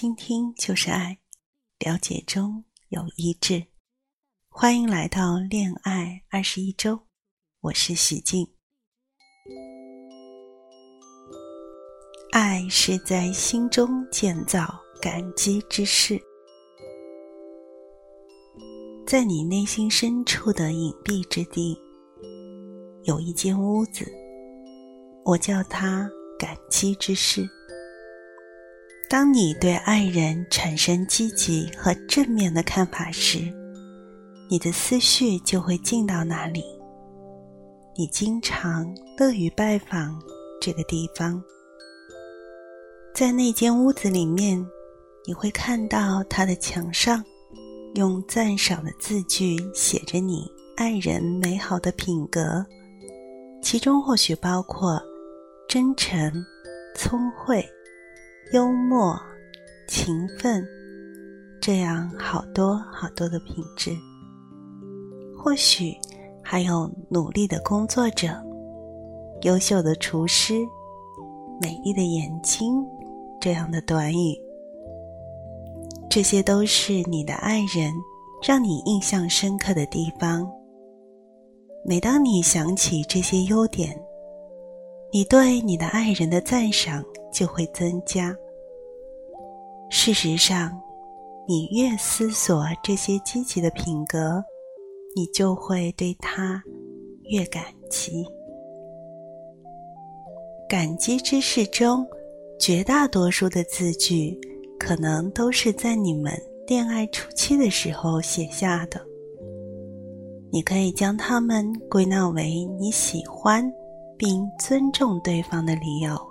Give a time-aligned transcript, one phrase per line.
[0.00, 1.18] 倾听就是爱，
[1.80, 3.66] 了解中有一致。
[4.48, 7.00] 欢迎来到恋爱二十一周，
[7.62, 8.48] 我是许静。
[12.30, 14.72] 爱是在心中建造
[15.02, 16.22] 感激之事，
[19.04, 21.76] 在你内心深处的隐蔽之地，
[23.02, 24.08] 有一间屋子，
[25.24, 26.08] 我叫它
[26.38, 27.50] 感激之室。
[29.10, 33.38] 当你对爱人产生积极和正面的看法时，
[34.50, 36.62] 你的思绪就会进到那里。
[37.96, 40.20] 你经常乐于拜访
[40.60, 41.42] 这个地方，
[43.14, 44.62] 在那间屋子里面，
[45.26, 47.24] 你会看到它的墙上
[47.94, 50.46] 用赞赏的字句写着你
[50.76, 52.62] 爱人美好的品格，
[53.62, 55.00] 其中或许包括
[55.66, 56.30] 真诚、
[56.94, 57.66] 聪慧。
[58.54, 59.14] 幽默、
[59.86, 60.66] 勤奋，
[61.60, 63.94] 这样好多好多的品质。
[65.36, 65.94] 或许
[66.42, 68.28] 还有努力的工作者、
[69.42, 70.54] 优秀的厨师、
[71.60, 72.82] 美丽的眼睛
[73.38, 74.34] 这样的短语。
[76.08, 77.92] 这些都是你的爱人
[78.42, 80.50] 让你印象深刻的地方。
[81.84, 83.94] 每当你想起这些优点，
[85.12, 87.04] 你对你的爱人的赞赏。
[87.32, 88.34] 就会增加。
[89.90, 90.70] 事实上，
[91.46, 94.42] 你越思索这些积极的品格，
[95.16, 96.62] 你就会对他
[97.30, 98.24] 越感激。
[100.68, 102.06] 感激之事中，
[102.60, 104.38] 绝大多数的字句，
[104.78, 106.32] 可能都是在你们
[106.66, 109.00] 恋爱初期的时候写下的。
[110.50, 113.72] 你可以将它们归纳为你喜欢
[114.18, 116.27] 并尊重对方的理由。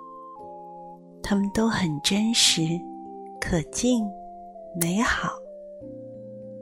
[1.22, 2.62] 他们都很真实、
[3.40, 4.04] 可敬、
[4.80, 5.38] 美好，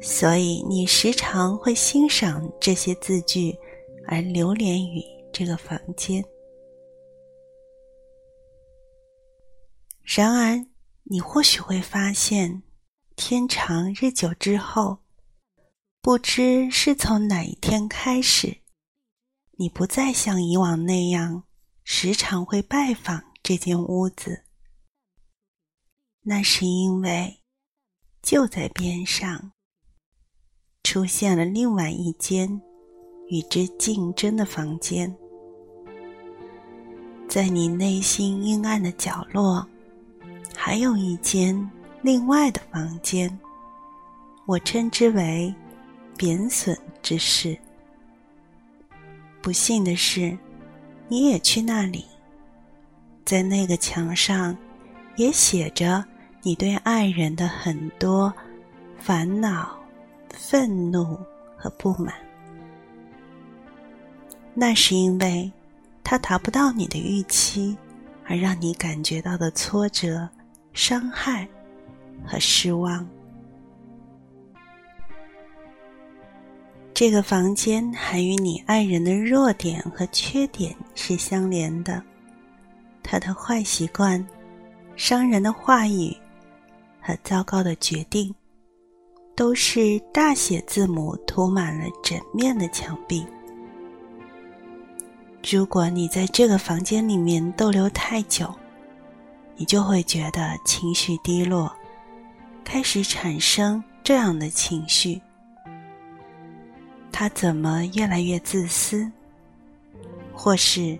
[0.00, 3.56] 所以你时常会欣赏这些字句，
[4.06, 6.24] 而流连于这个房间。
[10.02, 10.64] 然而，
[11.04, 12.62] 你或许会发现，
[13.16, 14.98] 天长日久之后，
[16.00, 18.58] 不知是从哪一天开始，
[19.58, 21.42] 你不再像以往那样
[21.82, 24.45] 时常会拜访这间屋子。
[26.28, 27.38] 那是因为，
[28.20, 29.52] 就在边上，
[30.82, 32.60] 出现了另外一间
[33.28, 35.16] 与之竞争的房间。
[37.28, 39.64] 在你内心阴暗的角落，
[40.52, 41.70] 还有一间
[42.02, 43.38] 另外的房间，
[44.46, 45.54] 我称之为
[46.18, 47.56] “贬损之室”。
[49.40, 50.36] 不幸的是，
[51.06, 52.04] 你也去那里，
[53.24, 54.58] 在那个墙上，
[55.14, 56.04] 也写着。
[56.46, 58.32] 你对爱人的很多
[59.00, 59.76] 烦恼、
[60.32, 61.18] 愤怒
[61.56, 62.14] 和不满，
[64.54, 65.50] 那是因为
[66.04, 67.76] 他达不到你的预期，
[68.24, 70.28] 而让你感觉到的挫折、
[70.72, 71.48] 伤害
[72.24, 73.04] 和失望。
[76.94, 82.00] 这个房间还与你爱人的弱点和缺点是相连的，
[83.02, 84.24] 他的坏习惯、
[84.94, 86.16] 伤人的话语。
[87.06, 88.34] 和糟糕的决定，
[89.36, 93.24] 都是大写字母涂满了整面的墙壁。
[95.48, 98.52] 如果你在这个房间里面逗留太久，
[99.54, 101.72] 你就会觉得情绪低落，
[102.64, 105.22] 开始产生这样的情绪：
[107.12, 109.08] 他怎么越来越自私？
[110.34, 110.98] 或是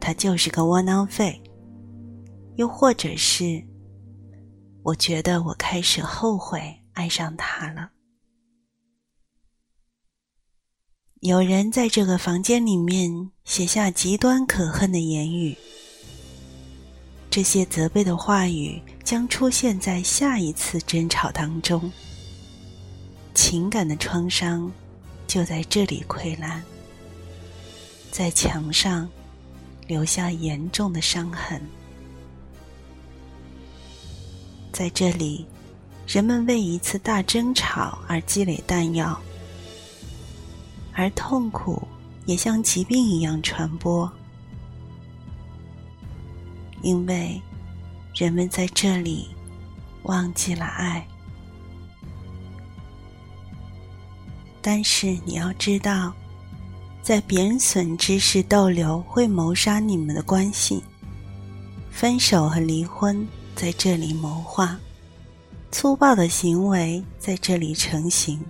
[0.00, 1.40] 他就是个窝囊废？
[2.56, 3.62] 又或者是？
[4.84, 7.90] 我觉得我开始后悔爱上他了。
[11.20, 15.56] 有人在这个房间里面写下极端可恨的言语，
[17.30, 21.90] 这些责备的话语将出现在下一次争吵当中。
[23.34, 24.70] 情感的创伤
[25.26, 26.62] 就在这里溃烂，
[28.12, 29.08] 在墙上
[29.86, 31.58] 留下严重的伤痕。
[34.74, 35.46] 在这里，
[36.04, 39.16] 人们为一次大争吵而积累弹药，
[40.92, 41.86] 而痛苦
[42.26, 44.10] 也像疾病一样传播，
[46.82, 47.40] 因为
[48.16, 49.28] 人们在这里
[50.02, 51.06] 忘记了爱。
[54.60, 56.12] 但是你要知道，
[57.00, 60.82] 在贬损之时逗留会谋杀你们的关系，
[61.92, 63.24] 分手和离婚。
[63.54, 64.78] 在这里谋划，
[65.70, 68.44] 粗暴的行为在这里成型。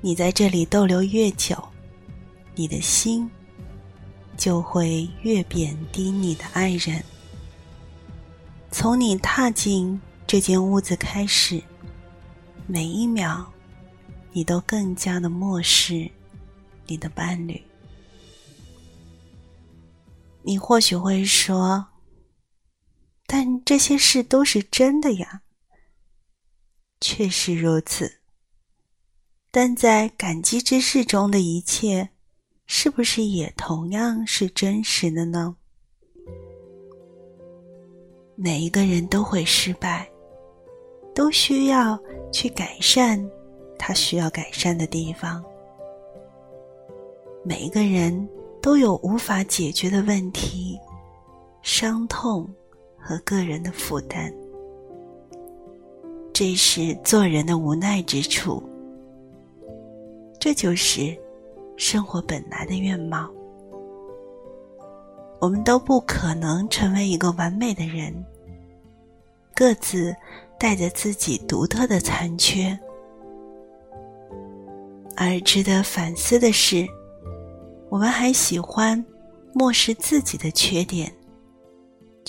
[0.00, 1.56] 你在这里逗留越久，
[2.54, 3.30] 你的心
[4.36, 7.02] 就会越贬低你的爱人。
[8.70, 11.62] 从你踏进这间屋子开始，
[12.66, 13.44] 每一秒，
[14.32, 16.10] 你都更加的漠视
[16.86, 17.62] 你的伴侣。
[20.42, 21.86] 你或许会说
[23.32, 25.42] ：“但这些事都是真的呀。”
[27.00, 28.18] 确实如此，
[29.52, 32.10] 但在感激之事中的一切，
[32.66, 35.54] 是不是也同样是真实的呢？
[38.34, 40.10] 每一个人都会失败，
[41.14, 41.96] 都需要
[42.32, 43.24] 去改善
[43.78, 45.42] 他需要改善的地方。
[47.44, 48.28] 每一个人
[48.60, 50.78] 都有无法解决的问题、
[51.62, 52.46] 伤痛
[53.00, 54.32] 和个人的负担，
[56.32, 58.62] 这是做人的无奈之处。
[60.38, 61.16] 这就是
[61.76, 63.28] 生活本来的面貌。
[65.40, 68.14] 我们都不可能成为一个完美的人。
[69.54, 70.14] 各自
[70.58, 72.78] 带着自己独特的残缺，
[75.16, 76.86] 而值得反思的是，
[77.90, 79.04] 我们还喜欢
[79.52, 81.12] 漠视自己的缺点，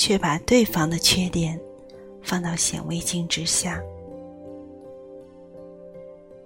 [0.02, 1.62] 却把对方的缺点
[2.24, 3.80] 放到显微镜之下。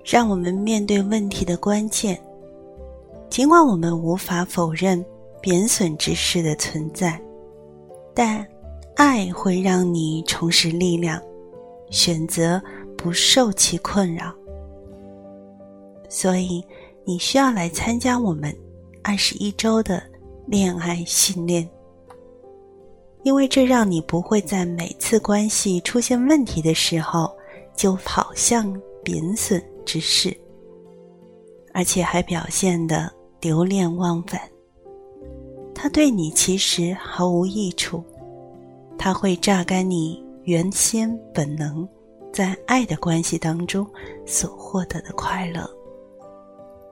[0.03, 2.21] 让我们面对问题的关键，
[3.29, 5.03] 尽管我们无法否认
[5.41, 7.17] 贬损之事的存在，
[8.13, 8.45] 但。
[8.97, 11.21] 爱会让你重拾力量，
[11.89, 12.61] 选择
[12.95, 14.33] 不受其困扰。
[16.07, 16.63] 所以，
[17.03, 18.55] 你需要来参加我们
[19.03, 20.01] 二十一周的
[20.47, 21.69] 恋爱训练，
[23.25, 27.35] 因为这让你不会在每次关系出现问题的时候
[27.75, 30.31] 就跑向贬损之事，
[31.73, 33.11] 而且还表现的
[33.41, 34.39] 流连忘返。
[35.73, 38.03] 他对你其实毫无益处。
[38.95, 41.87] 它会榨干你原先本能
[42.31, 43.85] 在爱的关系当中
[44.23, 45.67] 所获得的快乐。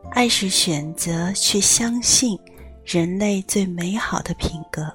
[0.09, 2.37] 爱是选择去相信
[2.83, 4.91] 人类最美好的品格。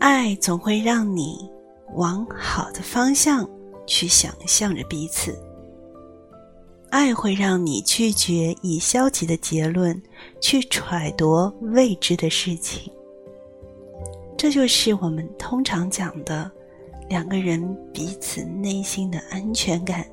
[0.00, 1.46] 爱总会让你
[1.94, 3.46] 往好的方向
[3.86, 5.38] 去想象着彼此。
[6.88, 10.00] 爱会让你拒绝以消极的结论
[10.40, 12.90] 去揣度未知的事情。
[14.38, 16.50] 这就是我们通常讲的
[17.06, 17.62] 两个人
[17.92, 20.04] 彼此内心的安全感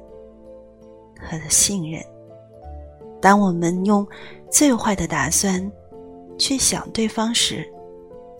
[1.18, 2.04] 和信任。
[3.22, 4.06] 当我们用
[4.52, 5.72] 最坏的打算
[6.38, 7.66] 去想对方时，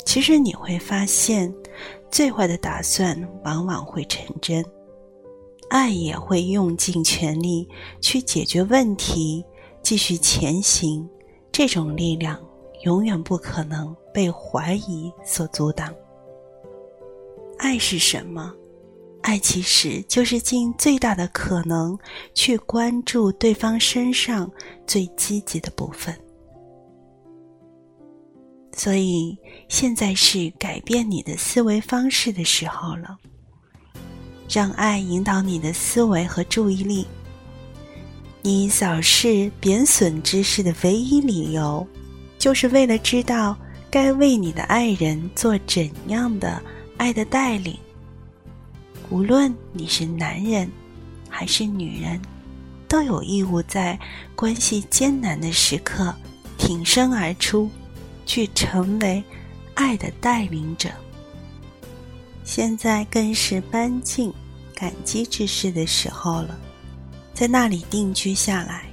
[0.08, 1.54] 其实你会发现，
[2.10, 3.14] 最坏的打算
[3.44, 4.66] 往往会成真。
[5.70, 7.68] 爱也会用尽全力
[8.00, 9.44] 去解决问题，
[9.84, 11.06] 继续前行。
[11.52, 12.42] 这种力量。
[12.84, 15.94] 永远不可能被怀疑所阻挡。
[17.58, 18.54] 爱是什么？
[19.24, 21.98] 爱其实就是尽最大的可能
[22.36, 24.50] 去关注对方身上
[24.86, 26.16] 最积极的部分。
[28.78, 29.38] 所以，
[29.68, 33.18] 现在是改变你的思维方式的时候了。
[34.50, 37.06] 让爱引导你的思维和注意力。
[38.42, 41.86] 你扫视贬损之事的唯一理由。
[42.38, 43.58] 就是为了知道
[43.90, 46.62] 该为你的爱人做怎样的
[46.96, 47.76] 爱的带领。
[49.10, 50.70] 无论你是男人
[51.28, 52.22] 还是女人，
[52.88, 54.00] 都有义务在
[54.36, 56.14] 关系艰难的时刻
[56.60, 57.68] 挺身而出，
[58.28, 59.24] 去成为
[59.74, 60.90] 爱的带领者。
[62.44, 64.32] 现在更是搬进
[64.76, 66.56] 感激之事的时候了，
[67.34, 68.88] 在那里定居下来，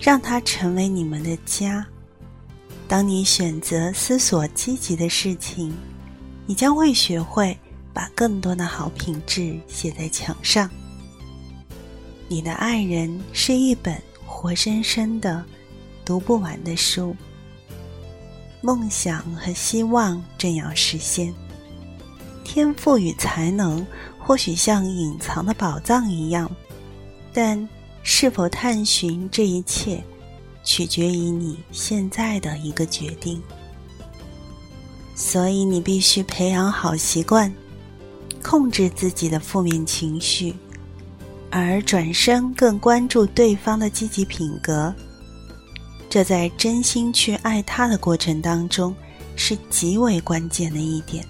[0.00, 1.86] 让它成为你们的家。
[2.88, 5.72] 当你选择思索积极的事情，
[6.46, 7.56] 你将会学会
[7.92, 10.68] 把更多的好品质写在墙上。
[12.28, 15.44] 你的爱人是一本活生生的、
[16.04, 17.16] 读不完的书。
[18.64, 21.34] 梦想和希望正要实现，
[22.42, 23.86] 天赋与才能
[24.18, 26.50] 或许像隐藏的宝藏一样，
[27.30, 27.68] 但
[28.02, 30.02] 是否探寻这一切？
[30.64, 33.38] 取决于你现在的一个决定，
[35.14, 37.54] 所以你必须培养好习惯，
[38.42, 40.54] 控制自己的负面情绪，
[41.50, 44.94] 而转身更关注对方的积极品格。
[46.14, 48.94] 这在真心去爱他的过程当中
[49.34, 51.26] 是极为关键的一点。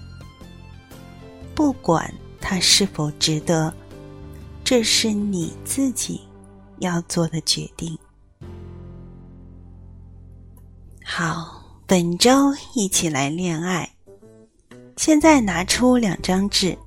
[1.55, 3.73] 不管他是否值得，
[4.63, 6.21] 这是你自己
[6.77, 7.97] 要做的决定。
[11.03, 13.89] 好，本周一起来恋爱。
[14.97, 16.77] 现在拿出两张纸，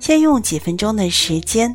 [0.00, 1.72] 先用几分钟的时间，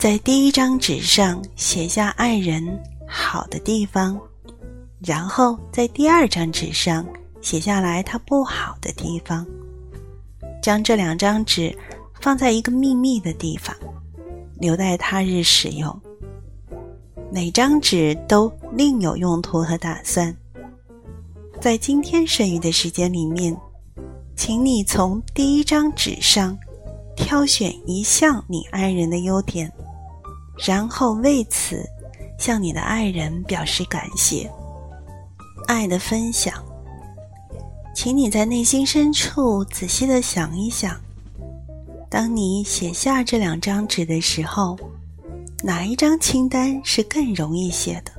[0.00, 2.66] 在第一张纸上写下爱人
[3.06, 4.20] 好的地方，
[5.04, 7.06] 然后在第二张纸上
[7.40, 9.46] 写下来他不好的地方。
[10.62, 11.76] 将这两张纸
[12.20, 13.74] 放在一个秘密的地方。
[14.60, 15.96] 留待他日使用。
[17.30, 20.36] 每张纸都另有用途和打算。
[21.60, 23.56] 在今天剩余的时间里面，
[24.34, 26.58] 请你从第一张纸上
[27.14, 29.72] 挑选一项你爱人的优点，
[30.66, 31.84] 然后为此
[32.36, 34.50] 向你的爱人表示感谢。
[35.68, 36.64] 爱的分享，
[37.94, 40.98] 请你在内心深处仔细的想一想。
[42.08, 44.78] 当你写下这两张纸的时候，
[45.62, 48.10] 哪一张清单是更容易写的？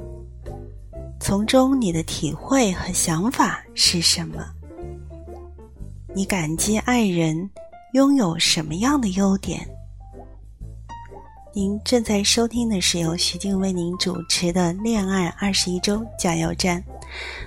[1.20, 4.46] 从中你的体会和想法是什么？
[6.14, 7.50] 你感激爱人
[7.94, 9.68] 拥有什么样的优点？
[11.52, 16.80] 您正在收听的是由徐静为您主持的《恋爱二十一周加油站》。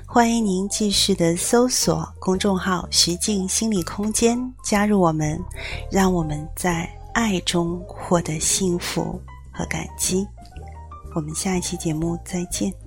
[0.07, 5.41] 欢迎您继续的搜索公众号“徐静心理空间”，加入我们，
[5.91, 9.21] 让我们在爱中获得幸福
[9.53, 10.27] 和感激。
[11.15, 12.82] 我们下一期节目再见。